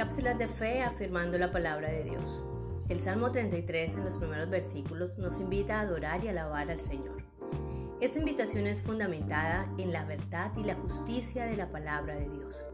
[0.00, 2.40] Cápsulas de fe afirmando la palabra de Dios.
[2.88, 7.22] El Salmo 33 en los primeros versículos nos invita a adorar y alabar al Señor.
[8.00, 12.64] Esta invitación es fundamentada en la verdad y la justicia de la palabra de Dios.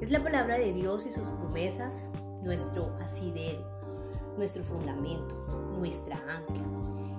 [0.00, 2.04] Es la palabra de Dios y sus promesas
[2.44, 3.66] nuestro asidero,
[4.36, 6.62] nuestro fundamento, nuestra ancla.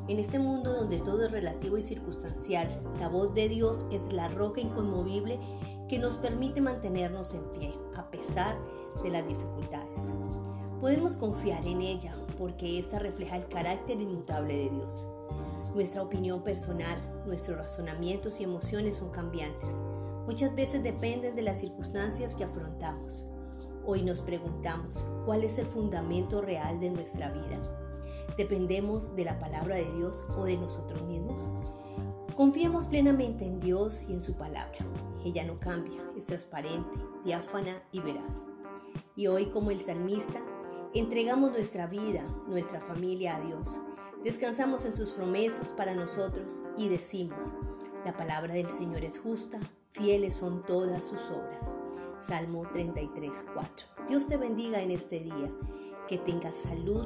[0.07, 4.30] En este mundo donde todo es relativo y circunstancial, la voz de Dios es la
[4.30, 5.38] roca inconmovible
[5.88, 8.58] que nos permite mantenernos en pie a pesar
[9.04, 10.14] de las dificultades.
[10.80, 15.08] Podemos confiar en ella porque esa refleja el carácter inmutable de Dios.
[15.73, 19.70] Nuestra opinión personal, nuestros razonamientos y emociones son cambiantes.
[20.26, 23.26] Muchas veces dependen de las circunstancias que afrontamos.
[23.86, 27.62] Hoy nos preguntamos, ¿cuál es el fundamento real de nuestra vida?
[28.38, 31.40] ¿Dependemos de la palabra de Dios o de nosotros mismos?
[32.36, 34.78] Confiemos plenamente en Dios y en su palabra.
[35.23, 38.42] Ella no cambia, es transparente, diáfana y veraz.
[39.16, 40.42] Y hoy, como el salmista,
[40.94, 43.80] entregamos nuestra vida, nuestra familia a Dios.
[44.23, 47.53] Descansamos en sus promesas para nosotros y decimos,
[48.06, 49.59] la palabra del Señor es justa,
[49.92, 51.80] fieles son todas sus obras.
[52.22, 53.88] Salmo 33, 4.
[54.08, 55.52] Dios te bendiga en este día,
[56.08, 57.06] que tengas salud,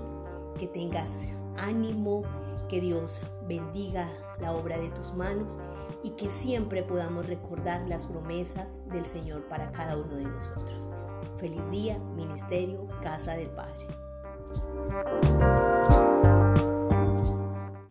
[0.59, 2.23] que tengas ánimo,
[2.67, 5.57] que Dios bendiga la obra de tus manos
[6.03, 10.89] y que siempre podamos recordar las promesas del Señor para cada uno de nosotros.
[11.37, 13.87] Feliz día, Ministerio, Casa del Padre.